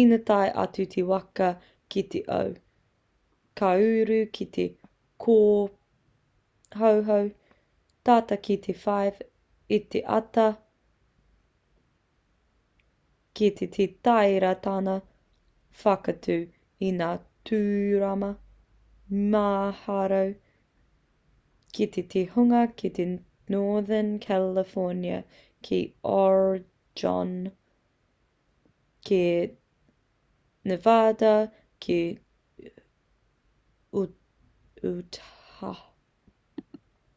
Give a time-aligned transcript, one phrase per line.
[0.00, 1.48] ina tae atu te waka
[1.94, 2.48] ki te ao
[3.60, 4.64] ka uru ki te
[5.26, 7.30] kōhauhau
[8.08, 9.22] tata ki te 5
[9.78, 10.58] i te ata rā
[13.40, 14.94] rāwhiti kei te tāria tāna
[15.82, 16.34] whakaatu
[16.86, 17.06] i ngā
[17.50, 18.28] tūrama
[19.34, 20.18] mīharo
[21.78, 23.06] ki te hunga ki
[23.54, 25.20] northern california
[25.68, 25.78] ki
[26.16, 27.32] oregon
[29.10, 29.22] ki
[30.72, 31.32] nevada
[31.86, 31.98] ki
[34.92, 35.82] utah